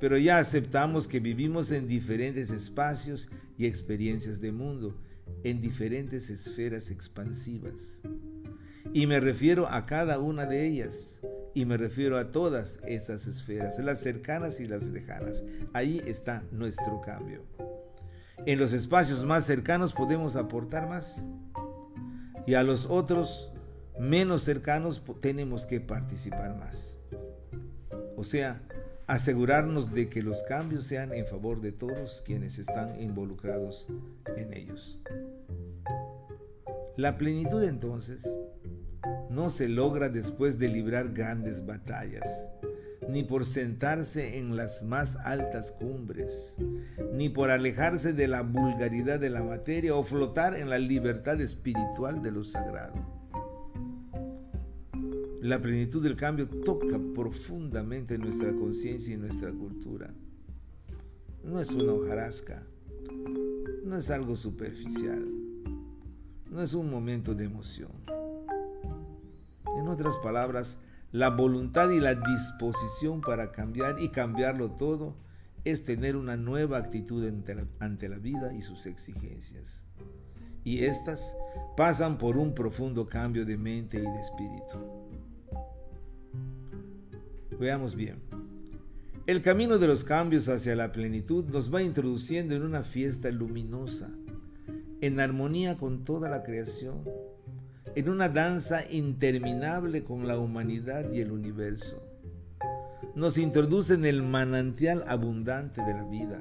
Pero 0.00 0.18
ya 0.18 0.38
aceptamos 0.38 1.06
que 1.06 1.20
vivimos 1.20 1.70
en 1.70 1.86
diferentes 1.86 2.50
espacios 2.50 3.28
y 3.58 3.66
experiencias 3.66 4.40
de 4.40 4.52
mundo, 4.52 4.98
en 5.44 5.60
diferentes 5.60 6.30
esferas 6.30 6.90
expansivas. 6.90 8.00
Y 8.92 9.06
me 9.06 9.20
refiero 9.20 9.68
a 9.68 9.86
cada 9.86 10.18
una 10.18 10.46
de 10.46 10.66
ellas, 10.66 11.20
y 11.54 11.64
me 11.64 11.76
refiero 11.76 12.18
a 12.18 12.30
todas 12.30 12.80
esas 12.86 13.26
esferas, 13.26 13.78
las 13.78 14.00
cercanas 14.00 14.60
y 14.60 14.66
las 14.66 14.86
lejanas. 14.88 15.42
Ahí 15.72 16.02
está 16.06 16.44
nuestro 16.52 17.00
cambio. 17.00 17.44
En 18.44 18.58
los 18.58 18.72
espacios 18.72 19.24
más 19.24 19.44
cercanos 19.44 19.92
podemos 19.92 20.36
aportar 20.36 20.88
más. 20.88 21.24
Y 22.46 22.54
a 22.54 22.62
los 22.62 22.86
otros 22.86 23.52
menos 23.98 24.42
cercanos 24.42 25.02
tenemos 25.20 25.66
que 25.66 25.80
participar 25.80 26.56
más. 26.56 26.98
O 28.16 28.24
sea, 28.24 28.62
asegurarnos 29.06 29.92
de 29.92 30.08
que 30.08 30.22
los 30.22 30.42
cambios 30.42 30.84
sean 30.84 31.12
en 31.12 31.26
favor 31.26 31.60
de 31.60 31.72
todos 31.72 32.22
quienes 32.24 32.58
están 32.58 33.00
involucrados 33.00 33.88
en 34.36 34.52
ellos. 34.52 34.98
La 36.96 37.16
plenitud 37.18 37.62
entonces 37.62 38.26
no 39.30 39.50
se 39.50 39.68
logra 39.68 40.08
después 40.08 40.58
de 40.58 40.68
librar 40.68 41.12
grandes 41.12 41.66
batallas, 41.66 42.48
ni 43.08 43.22
por 43.22 43.44
sentarse 43.44 44.38
en 44.38 44.56
las 44.56 44.82
más 44.82 45.16
altas 45.16 45.72
cumbres, 45.72 46.56
ni 47.12 47.28
por 47.28 47.50
alejarse 47.50 48.12
de 48.12 48.28
la 48.28 48.42
vulgaridad 48.42 49.20
de 49.20 49.30
la 49.30 49.42
materia 49.42 49.94
o 49.94 50.02
flotar 50.04 50.56
en 50.56 50.70
la 50.70 50.78
libertad 50.78 51.40
espiritual 51.40 52.22
de 52.22 52.32
lo 52.32 52.44
sagrado. 52.44 52.94
La 55.42 55.60
plenitud 55.60 56.02
del 56.02 56.16
cambio 56.16 56.48
toca 56.48 56.98
profundamente 57.14 58.18
nuestra 58.18 58.52
conciencia 58.52 59.14
y 59.14 59.16
nuestra 59.16 59.52
cultura. 59.52 60.12
No 61.44 61.60
es 61.60 61.70
una 61.72 61.92
hojarasca, 61.92 62.64
no 63.84 63.96
es 63.96 64.10
algo 64.10 64.34
superficial, 64.34 65.24
no 66.50 66.62
es 66.62 66.74
un 66.74 66.90
momento 66.90 67.34
de 67.34 67.44
emoción. 67.44 67.92
En 69.78 69.88
otras 69.88 70.16
palabras, 70.18 70.78
la 71.12 71.30
voluntad 71.30 71.90
y 71.90 72.00
la 72.00 72.14
disposición 72.14 73.20
para 73.20 73.52
cambiar 73.52 74.00
y 74.00 74.10
cambiarlo 74.10 74.70
todo 74.72 75.16
es 75.64 75.82
tener 75.84 76.16
una 76.16 76.36
nueva 76.36 76.78
actitud 76.78 77.26
ante 77.80 78.08
la, 78.08 78.18
vida 78.18 78.52
y 78.54 78.62
sus 78.62 78.86
exigencias. 78.86 79.84
Y 80.62 80.84
estas 80.84 81.36
pasan 81.76 82.18
por 82.18 82.36
un 82.36 82.54
profundo 82.54 83.08
cambio 83.08 83.44
de 83.44 83.56
mente 83.56 83.98
y 83.98 84.02
de 84.02 84.20
espíritu. 84.20 84.78
Veamos 87.58 87.94
bien. 87.94 88.20
El 89.26 89.42
camino 89.42 89.78
de 89.78 89.88
los 89.88 90.04
cambios 90.04 90.48
hacia 90.48 90.76
la 90.76 90.92
plenitud 90.92 91.46
nos 91.46 91.74
va 91.74 91.82
introduciendo 91.82 92.54
en 92.54 92.62
una 92.62 92.84
fiesta 92.84 93.30
luminosa, 93.30 94.10
en 95.00 95.18
armonía 95.18 95.76
con 95.76 96.04
toda 96.04 96.30
la 96.30 96.44
creación, 96.44 97.02
en 97.96 98.10
una 98.10 98.28
danza 98.28 98.82
interminable 98.90 100.04
con 100.04 100.28
la 100.28 100.38
humanidad 100.38 101.10
y 101.10 101.22
el 101.22 101.32
universo. 101.32 102.06
Nos 103.14 103.38
introduce 103.38 103.94
en 103.94 104.04
el 104.04 104.22
manantial 104.22 105.02
abundante 105.08 105.80
de 105.82 105.94
la 105.94 106.04
vida. 106.04 106.38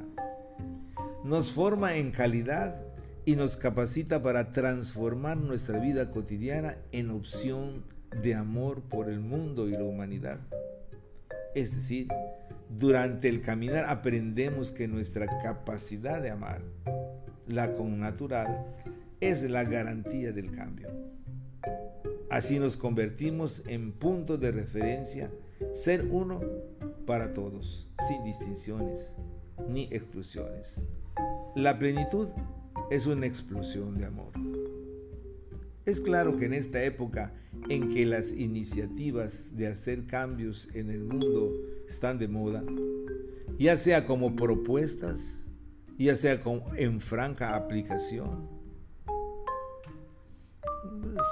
Nos 1.24 1.54
forma 1.54 1.96
en 1.96 2.12
calidad 2.12 2.84
y 3.24 3.38
nos 3.38 3.56
capacita 3.56 4.22
para 4.22 4.52
transformar 4.52 5.38
nuestra 5.38 5.80
vida 5.80 6.12
cotidiana 6.12 6.76
en 6.92 7.10
opción 7.10 7.86
de 8.22 8.36
amor 8.36 8.82
por 8.82 9.10
el 9.10 9.22
mundo 9.22 9.70
y 9.70 9.72
la 9.72 9.86
humanidad. 9.86 10.42
Es 11.56 11.74
decir, 11.74 12.10
durante 12.70 13.30
el 13.30 13.40
caminar 13.40 13.86
aprendemos 13.86 14.74
que 14.74 14.90
nuestra 14.90 15.26
capacidad 15.42 16.22
de 16.22 16.32
amar, 16.32 16.62
la 17.48 17.74
connatural, 17.76 18.66
es 19.22 19.50
la 19.50 19.64
garantía 19.64 20.34
del 20.34 20.52
cambio. 20.52 20.90
Así 22.36 22.60
nos 22.60 22.75
convertimos 22.75 23.63
en 23.65 23.94
punto 23.94 24.38
de 24.38 24.51
referencia, 24.51 25.32
ser 25.72 26.06
uno 26.12 26.42
para 27.06 27.32
todos, 27.32 27.88
sin 28.10 28.25
distinciones 28.25 29.15
ni 29.70 29.84
exclusiones. 29.84 30.86
La 31.56 31.80
plenitud 31.80 32.27
es 32.92 33.06
una 33.06 33.25
explosión 33.25 33.98
de 33.98 34.08
amor. 34.08 34.34
Es 35.86 36.01
claro 36.01 36.36
que 36.36 36.44
en 36.44 36.56
esta 36.56 36.84
época 36.84 37.34
en 37.70 37.88
que 37.88 38.06
las 38.06 38.34
iniciativas 38.34 39.56
de 39.56 39.68
hacer 39.68 40.06
cambios 40.06 40.68
en 40.74 40.89
el 40.89 41.06
mundo 41.06 41.54
están 41.88 42.20
de 42.20 42.27
moda, 42.27 42.65
ya 43.58 43.77
sea 43.77 44.04
como 44.04 44.36
propuestas, 44.36 45.48
ya 45.98 46.15
sea 46.15 46.41
en 46.76 47.00
franca 47.00 47.56
aplicación, 47.56 48.55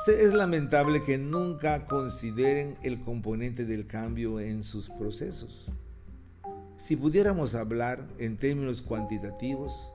es 0.07 0.33
lamentable 0.33 1.03
que 1.03 1.17
nunca 1.17 1.85
consideren 1.85 2.77
el 2.83 2.99
componente 2.99 3.65
del 3.65 3.87
cambio 3.87 4.39
en 4.39 4.63
sus 4.63 4.89
procesos. 4.89 5.69
Si 6.77 6.95
pudiéramos 6.95 7.55
hablar 7.55 8.07
en 8.17 8.37
términos 8.37 8.81
cuantitativos, 8.81 9.91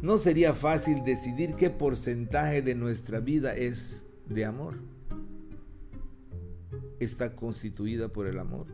no 0.00 0.16
sería 0.16 0.54
fácil 0.54 1.04
decidir 1.04 1.54
qué 1.54 1.70
porcentaje 1.70 2.62
de 2.62 2.74
nuestra 2.74 3.20
vida 3.20 3.54
es 3.54 4.06
de 4.26 4.44
amor. 4.44 4.76
Está 6.98 7.34
constituida 7.34 8.08
por 8.08 8.26
el 8.26 8.38
amor. 8.38 8.66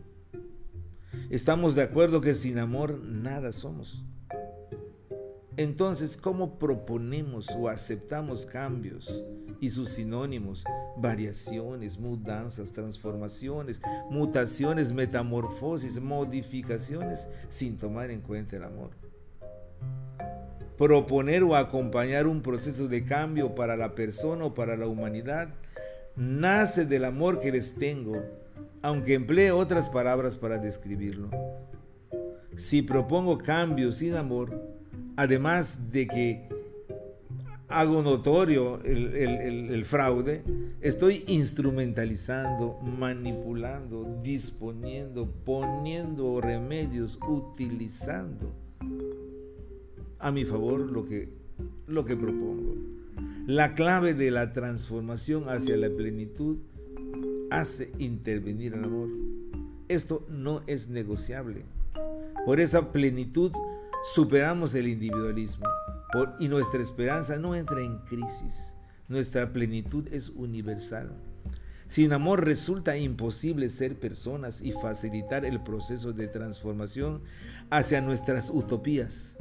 Estamos 1.30 1.74
de 1.74 1.82
acuerdo 1.82 2.20
que 2.20 2.34
sin 2.34 2.58
amor 2.58 3.00
nada 3.02 3.52
somos. 3.52 4.04
Entonces, 5.58 6.16
¿cómo 6.16 6.56
proponemos 6.56 7.50
o 7.50 7.68
aceptamos 7.68 8.46
cambios 8.46 9.24
y 9.60 9.70
sus 9.70 9.88
sinónimos, 9.88 10.62
variaciones, 10.96 11.98
mudanzas, 11.98 12.72
transformaciones, 12.72 13.82
mutaciones, 14.08 14.92
metamorfosis, 14.92 16.00
modificaciones, 16.00 17.28
sin 17.48 17.76
tomar 17.76 18.12
en 18.12 18.20
cuenta 18.20 18.56
el 18.56 18.64
amor? 18.64 18.90
proponer 20.76 21.42
o 21.42 21.56
acompañar 21.56 22.28
un 22.28 22.40
proceso 22.40 22.86
de 22.86 23.04
cambio 23.04 23.56
para 23.56 23.76
la 23.76 23.96
persona 23.96 24.44
o 24.44 24.54
para 24.54 24.76
la 24.76 24.86
humanidad 24.86 25.48
nace 26.14 26.84
del 26.86 27.04
amor 27.04 27.40
que 27.40 27.50
les 27.50 27.74
tengo, 27.74 28.22
aunque 28.80 29.14
emplee 29.14 29.50
otras 29.50 29.88
palabras 29.88 30.36
para 30.36 30.58
describirlo. 30.58 31.30
Si 32.56 32.82
propongo 32.82 33.38
cambios 33.38 33.96
sin 33.96 34.14
amor, 34.14 34.77
además 35.18 35.90
de 35.90 36.06
que 36.06 36.48
hago 37.68 38.02
notorio 38.04 38.80
el, 38.84 39.84
fraude, 39.84 40.44
estoy 40.80 41.24
instrumentalizando, 41.26 42.78
manipulando, 42.82 44.20
disponiendo, 44.22 45.28
poniendo 45.44 46.40
remedios, 46.40 47.18
utilizando 47.28 48.54
a 50.20 50.30
mi 50.30 50.44
favor 50.44 50.78
lo 50.78 51.04
que, 51.04 51.30
lo 51.88 52.04
que 52.04 52.16
propongo. 52.16 52.76
La 53.48 53.74
clave 53.74 54.14
de 54.14 54.30
la 54.30 54.52
transformación 54.52 55.48
hacia 55.48 55.76
la 55.76 55.90
plenitud 55.90 56.58
hace 57.50 57.90
intervenir 57.98 58.74
el 58.74 58.84
amor. 58.84 59.08
Esto 59.88 60.24
no 60.30 60.62
es 60.68 60.88
negociable. 60.88 61.64
Por 62.46 62.60
esa 62.60 62.92
plenitud 62.92 63.50
superamos 64.04 64.74
el 64.74 64.88
individualismo 64.88 65.66
y 66.38 66.48
nuestra 66.48 66.82
esperanza 66.82 67.38
no 67.38 67.54
entra 67.54 67.80
en 67.80 67.98
crisis. 67.98 68.74
Nuestra 69.08 69.52
plenitud 69.52 70.06
es 70.10 70.28
universal. 70.30 71.10
Sin 71.88 72.12
amor 72.12 72.44
resulta 72.44 72.98
imposible 72.98 73.68
ser 73.70 73.98
personas 73.98 74.60
y 74.60 74.72
facilitar 74.72 75.46
el 75.46 75.62
proceso 75.62 76.12
de 76.12 76.28
transformación 76.28 77.22
hacia 77.70 78.02
nuestras 78.02 78.50
utopías 78.50 79.38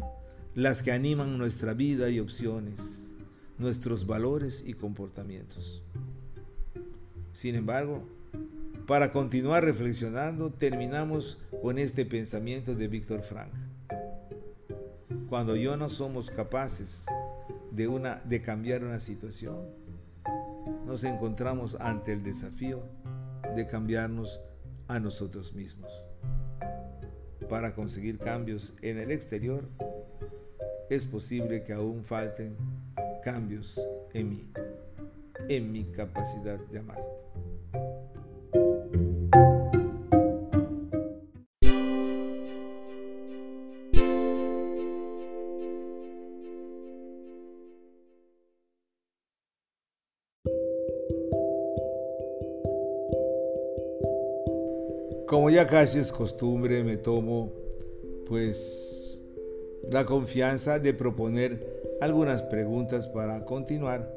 las 0.55 0.81
que 0.81 0.91
animan 0.91 1.37
nuestra 1.37 1.75
vida 1.75 2.09
y 2.09 2.19
opciones, 2.19 3.09
nuestros 3.59 4.07
valores 4.07 4.63
y 4.65 4.73
comportamientos. 4.73 5.83
Sin 7.31 7.53
embargo, 7.53 8.03
para 8.87 9.11
continuar 9.11 9.63
reflexionando, 9.63 10.49
terminamos 10.49 11.37
con 11.61 11.77
este 11.77 12.05
pensamiento 12.05 12.73
de 12.73 12.87
Víctor 12.87 13.21
Frank. 13.21 13.51
Cuando 15.29 15.57
yo 15.57 15.75
no 15.75 15.89
somos 15.89 16.31
capaces 16.31 17.05
de, 17.71 17.89
una, 17.89 18.21
de 18.23 18.41
cambiar 18.41 18.85
una 18.85 18.99
situación, 18.99 19.57
nos 20.85 21.03
encontramos 21.03 21.75
ante 21.81 22.13
el 22.13 22.23
desafío 22.23 22.83
de 23.53 23.67
cambiarnos 23.67 24.39
a 24.87 24.99
nosotros 24.99 25.53
mismos. 25.53 26.05
Para 27.49 27.75
conseguir 27.75 28.19
cambios 28.19 28.73
en 28.81 28.99
el 28.99 29.11
exterior, 29.11 29.67
es 30.89 31.05
posible 31.05 31.63
que 31.63 31.73
aún 31.73 32.05
falten 32.05 32.55
cambios 33.21 33.85
en 34.13 34.29
mí, 34.29 34.49
en 35.49 35.71
mi 35.73 35.83
capacidad 35.91 36.57
de 36.57 36.79
amar. 36.79 37.16
Como 55.27 55.49
ya 55.49 55.67
casi 55.67 55.99
es 55.99 56.13
costumbre, 56.13 56.85
me 56.85 56.95
tomo 56.95 57.51
pues 58.27 59.21
la 59.91 60.05
confianza 60.05 60.79
de 60.79 60.93
proponer 60.93 61.97
algunas 61.99 62.43
preguntas 62.43 63.09
para 63.09 63.43
continuar 63.43 64.09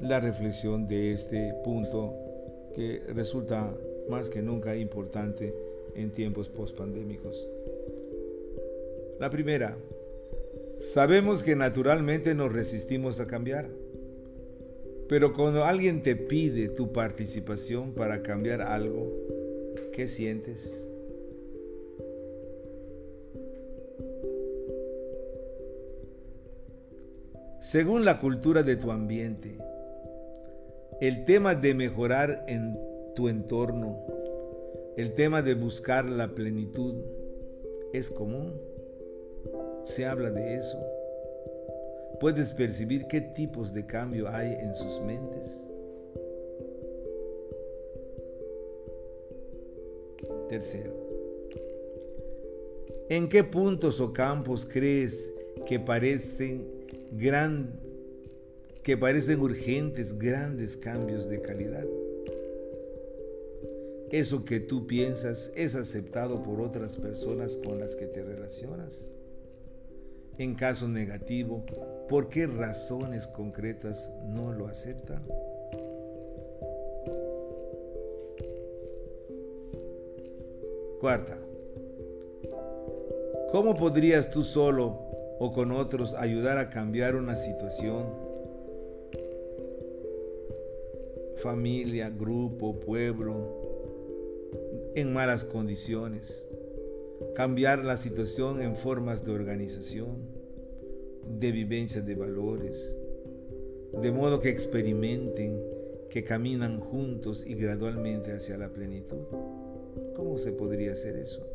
la 0.00 0.18
reflexión 0.18 0.88
de 0.88 1.12
este 1.12 1.52
punto 1.62 2.14
que 2.74 3.02
resulta 3.14 3.76
más 4.08 4.30
que 4.30 4.40
nunca 4.40 4.74
importante 4.76 5.54
en 5.94 6.10
tiempos 6.10 6.48
post-pandémicos. 6.48 7.46
La 9.20 9.28
primera, 9.28 9.76
sabemos 10.78 11.42
que 11.42 11.54
naturalmente 11.54 12.34
nos 12.34 12.50
resistimos 12.50 13.20
a 13.20 13.26
cambiar, 13.26 13.68
pero 15.06 15.34
cuando 15.34 15.64
alguien 15.64 16.02
te 16.02 16.16
pide 16.16 16.68
tu 16.70 16.94
participación 16.94 17.92
para 17.92 18.22
cambiar 18.22 18.62
algo, 18.62 19.35
¿qué 19.96 20.06
sientes? 20.08 20.86
Según 27.60 28.04
la 28.04 28.20
cultura 28.20 28.62
de 28.62 28.76
tu 28.76 28.92
ambiente, 28.92 29.56
el 31.00 31.24
tema 31.24 31.54
de 31.54 31.72
mejorar 31.72 32.44
en 32.46 32.78
tu 33.14 33.30
entorno, 33.30 34.04
el 34.98 35.14
tema 35.14 35.40
de 35.40 35.54
buscar 35.54 36.10
la 36.10 36.34
plenitud, 36.34 36.94
es 37.94 38.10
común. 38.10 38.52
Se 39.84 40.04
habla 40.04 40.30
de 40.30 40.56
eso. 40.56 40.78
Puedes 42.20 42.52
percibir 42.52 43.06
qué 43.06 43.22
tipos 43.22 43.72
de 43.72 43.86
cambio 43.86 44.28
hay 44.28 44.52
en 44.60 44.74
sus 44.74 45.00
mentes. 45.00 45.65
Tercero, 50.48 50.94
¿en 53.08 53.28
qué 53.28 53.44
puntos 53.44 54.00
o 54.00 54.12
campos 54.12 54.64
crees 54.64 55.32
que 55.66 55.80
parecen 55.80 56.76
que 58.82 58.96
parecen 58.96 59.40
urgentes 59.40 60.18
grandes 60.18 60.76
cambios 60.76 61.28
de 61.28 61.40
calidad. 61.40 61.84
Eso 64.10 64.44
que 64.44 64.60
tú 64.60 64.86
piensas 64.86 65.50
es 65.56 65.74
aceptado 65.74 66.42
por 66.42 66.60
otras 66.60 66.96
personas 66.96 67.56
con 67.56 67.80
las 67.80 67.96
que 67.96 68.06
te 68.06 68.22
relacionas. 68.22 69.10
En 70.38 70.54
caso 70.54 70.86
negativo, 70.86 71.64
¿por 72.08 72.28
qué 72.28 72.46
razones 72.46 73.26
concretas 73.26 74.12
no 74.28 74.52
lo 74.52 74.68
aceptan? 74.68 75.24
Cuarta, 81.06 81.38
¿cómo 83.52 83.76
podrías 83.76 84.28
tú 84.28 84.42
solo 84.42 84.98
o 85.38 85.52
con 85.52 85.70
otros 85.70 86.14
ayudar 86.14 86.58
a 86.58 86.68
cambiar 86.68 87.14
una 87.14 87.36
situación 87.36 88.06
familia, 91.36 92.10
grupo, 92.10 92.80
pueblo, 92.80 93.36
en 94.96 95.12
malas 95.12 95.44
condiciones. 95.44 96.44
Cambiar 97.36 97.84
la 97.84 97.96
situación 97.96 98.60
en 98.60 98.74
formas 98.74 99.24
de 99.24 99.30
organización, 99.30 100.26
de 101.38 101.52
vivencia 101.52 102.02
de 102.02 102.16
valores, 102.16 102.98
de 104.02 104.10
modo 104.10 104.40
que 104.40 104.48
experimenten 104.48 105.62
que 106.10 106.24
caminan 106.24 106.80
juntos 106.80 107.44
y 107.46 107.54
gradualmente 107.54 108.32
hacia 108.32 108.58
la 108.58 108.70
plenitud. 108.70 109.22
¿Cómo 110.14 110.38
se 110.38 110.52
podría 110.52 110.92
hacer 110.92 111.16
eso? 111.16 111.46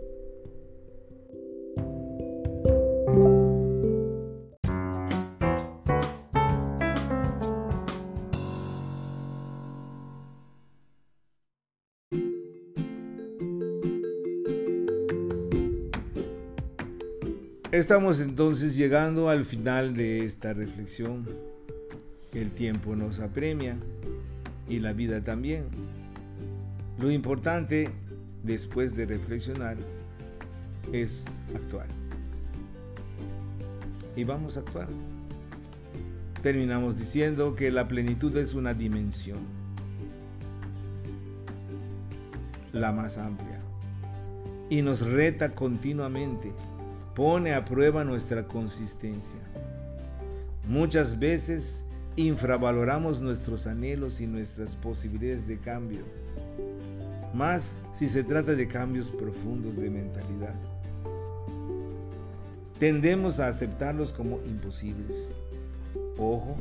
Estamos 17.71 18.19
entonces 18.19 18.75
llegando 18.75 19.29
al 19.29 19.45
final 19.45 19.95
de 19.95 20.25
esta 20.25 20.53
reflexión. 20.53 21.25
El 22.33 22.51
tiempo 22.51 22.97
nos 22.97 23.19
apremia 23.19 23.77
y 24.67 24.79
la 24.79 24.91
vida 24.91 25.23
también. 25.23 25.63
Lo 26.99 27.09
importante 27.09 27.89
después 28.43 28.95
de 28.95 29.05
reflexionar 29.05 29.77
es 30.91 31.25
actuar. 31.55 31.87
Y 34.15 34.23
vamos 34.23 34.57
a 34.57 34.61
actuar. 34.61 34.87
Terminamos 36.41 36.97
diciendo 36.97 37.55
que 37.55 37.71
la 37.71 37.87
plenitud 37.87 38.35
es 38.37 38.55
una 38.55 38.73
dimensión, 38.73 39.39
la 42.73 42.91
más 42.91 43.17
amplia, 43.17 43.59
y 44.69 44.81
nos 44.81 45.05
reta 45.05 45.53
continuamente 45.53 46.51
pone 47.15 47.53
a 47.53 47.65
prueba 47.65 48.03
nuestra 48.03 48.47
consistencia. 48.47 49.39
Muchas 50.67 51.19
veces 51.19 51.85
infravaloramos 52.15 53.21
nuestros 53.21 53.67
anhelos 53.67 54.21
y 54.21 54.27
nuestras 54.27 54.75
posibilidades 54.75 55.47
de 55.47 55.57
cambio, 55.57 56.01
más 57.33 57.77
si 57.93 58.07
se 58.07 58.23
trata 58.23 58.55
de 58.55 58.67
cambios 58.67 59.09
profundos 59.09 59.75
de 59.75 59.89
mentalidad. 59.89 60.55
Tendemos 62.79 63.39
a 63.39 63.47
aceptarlos 63.47 64.11
como 64.11 64.39
imposibles. 64.45 65.31
Ojo, 66.17 66.57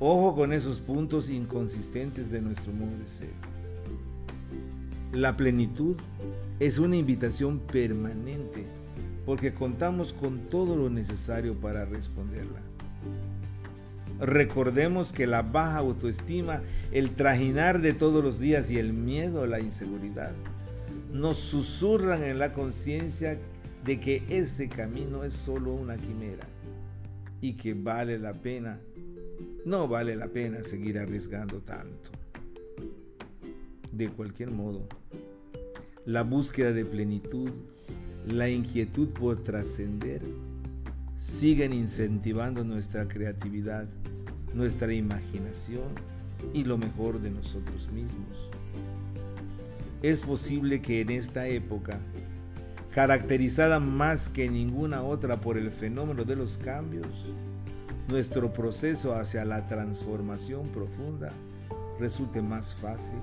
ojo 0.00 0.34
con 0.34 0.52
esos 0.52 0.80
puntos 0.80 1.30
inconsistentes 1.30 2.30
de 2.30 2.40
nuestro 2.40 2.72
modo 2.72 2.96
de 2.98 3.08
ser. 3.08 3.30
La 5.12 5.36
plenitud 5.36 5.96
es 6.60 6.78
una 6.78 6.96
invitación 6.96 7.60
permanente 7.60 8.66
porque 9.24 9.54
contamos 9.54 10.12
con 10.12 10.48
todo 10.48 10.76
lo 10.76 10.90
necesario 10.90 11.54
para 11.54 11.84
responderla. 11.84 12.60
Recordemos 14.20 15.12
que 15.12 15.26
la 15.26 15.42
baja 15.42 15.78
autoestima, 15.78 16.62
el 16.92 17.14
trajinar 17.14 17.80
de 17.80 17.92
todos 17.92 18.22
los 18.22 18.38
días 18.38 18.70
y 18.70 18.78
el 18.78 18.92
miedo 18.92 19.46
la 19.46 19.60
inseguridad 19.60 20.32
nos 21.12 21.36
susurran 21.38 22.22
en 22.22 22.38
la 22.38 22.52
conciencia 22.52 23.38
de 23.84 24.00
que 24.00 24.22
ese 24.28 24.68
camino 24.68 25.24
es 25.24 25.32
solo 25.32 25.72
una 25.72 25.96
quimera 25.96 26.46
y 27.40 27.54
que 27.54 27.74
vale 27.74 28.18
la 28.18 28.34
pena, 28.34 28.80
no 29.64 29.88
vale 29.88 30.16
la 30.16 30.28
pena 30.28 30.62
seguir 30.62 30.98
arriesgando 30.98 31.60
tanto. 31.60 32.10
De 33.92 34.10
cualquier 34.10 34.50
modo, 34.50 34.86
la 36.04 36.22
búsqueda 36.22 36.72
de 36.72 36.84
plenitud 36.84 37.50
la 38.26 38.48
inquietud 38.48 39.08
por 39.08 39.42
trascender 39.42 40.22
siguen 41.16 41.72
incentivando 41.72 42.62
nuestra 42.62 43.08
creatividad, 43.08 43.88
nuestra 44.54 44.92
imaginación 44.92 45.88
y 46.52 46.64
lo 46.64 46.78
mejor 46.78 47.20
de 47.20 47.30
nosotros 47.30 47.90
mismos. 47.90 48.50
Es 50.02 50.20
posible 50.20 50.80
que 50.80 51.00
en 51.00 51.10
esta 51.10 51.48
época, 51.48 51.98
caracterizada 52.92 53.80
más 53.80 54.28
que 54.28 54.48
ninguna 54.48 55.02
otra 55.02 55.40
por 55.40 55.58
el 55.58 55.70
fenómeno 55.70 56.24
de 56.24 56.36
los 56.36 56.56
cambios, 56.56 57.06
nuestro 58.08 58.52
proceso 58.52 59.14
hacia 59.14 59.44
la 59.44 59.66
transformación 59.66 60.68
profunda 60.68 61.32
resulte 61.98 62.40
más 62.40 62.74
fácil, 62.74 63.18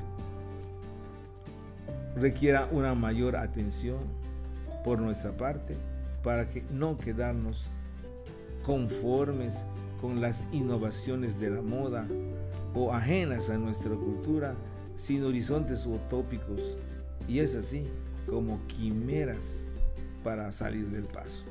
requiera 2.15 2.67
una 2.71 2.93
mayor 2.93 3.35
atención 3.35 3.99
por 4.83 4.99
nuestra 4.99 5.35
parte 5.35 5.77
para 6.23 6.49
que 6.49 6.63
no 6.71 6.97
quedarnos 6.97 7.69
conformes 8.65 9.65
con 10.01 10.21
las 10.21 10.47
innovaciones 10.51 11.39
de 11.39 11.49
la 11.49 11.61
moda 11.61 12.07
o 12.73 12.93
ajenas 12.93 13.49
a 13.49 13.57
nuestra 13.57 13.95
cultura 13.95 14.55
sin 14.95 15.23
horizontes 15.23 15.85
utópicos 15.85 16.77
y 17.27 17.39
es 17.39 17.55
así 17.55 17.87
como 18.27 18.59
quimeras 18.67 19.67
para 20.23 20.51
salir 20.51 20.87
del 20.87 21.05
paso. 21.05 21.45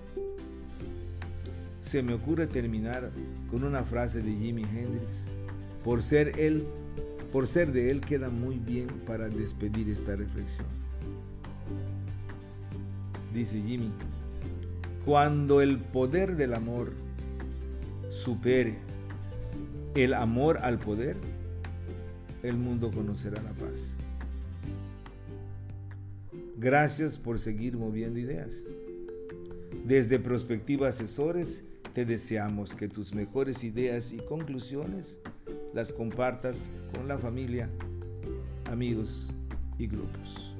Se 1.80 2.02
me 2.02 2.14
ocurre 2.14 2.46
terminar 2.46 3.10
con 3.50 3.64
una 3.64 3.82
frase 3.82 4.22
de 4.22 4.32
Jimi 4.32 4.62
Hendrix. 4.62 5.28
Por 5.84 6.02
ser 6.02 6.40
él, 6.40 6.66
por 7.30 7.46
ser 7.46 7.72
de 7.72 7.90
él 7.90 8.00
queda 8.00 8.30
muy 8.30 8.58
bien 8.58 8.88
para 9.06 9.28
despedir 9.28 9.88
esta 9.90 10.16
reflexión 10.16 10.66
dice 13.34 13.60
Jimmy, 13.60 13.90
cuando 15.04 15.60
el 15.60 15.78
poder 15.78 16.36
del 16.36 16.54
amor 16.54 16.92
supere 18.14 18.76
el 19.96 20.14
amor 20.14 20.58
al 20.58 20.78
poder, 20.78 21.16
el 22.44 22.56
mundo 22.56 22.92
conocerá 22.92 23.42
la 23.42 23.50
paz. 23.52 23.98
Gracias 26.56 27.16
por 27.16 27.40
seguir 27.40 27.76
moviendo 27.76 28.20
ideas. 28.20 28.66
Desde 29.84 30.20
Prospectiva 30.20 30.88
Asesores 30.88 31.64
te 31.92 32.04
deseamos 32.04 32.74
que 32.74 32.88
tus 32.88 33.14
mejores 33.14 33.64
ideas 33.64 34.12
y 34.12 34.18
conclusiones 34.18 35.18
las 35.74 35.92
compartas 35.92 36.70
con 36.94 37.08
la 37.08 37.18
familia, 37.18 37.68
amigos 38.66 39.32
y 39.76 39.88
grupos. 39.88 40.54